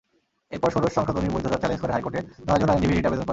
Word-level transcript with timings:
এরপর 0.51 0.69
ষোড়শ 0.69 0.91
সংশোধনীর 0.93 1.33
বৈধতা 1.35 1.57
চ্যালেঞ্জ 1.57 1.81
করে 1.81 1.93
হাইকোর্টে 1.93 2.19
নয়জন 2.47 2.69
আইনজীবী 2.69 2.93
রিট 2.93 3.05
আবেদন 3.05 3.17
করেন। 3.17 3.29